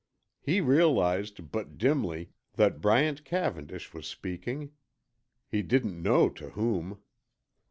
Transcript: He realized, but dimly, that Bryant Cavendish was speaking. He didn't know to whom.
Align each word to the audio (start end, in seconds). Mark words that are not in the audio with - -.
He 0.41 0.61
realized, 0.61 1.51
but 1.51 1.77
dimly, 1.77 2.31
that 2.55 2.81
Bryant 2.81 3.23
Cavendish 3.23 3.93
was 3.93 4.07
speaking. 4.07 4.71
He 5.47 5.61
didn't 5.61 6.01
know 6.01 6.27
to 6.29 6.49
whom. 6.49 6.99